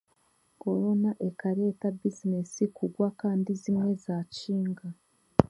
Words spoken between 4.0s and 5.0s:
z'akinga.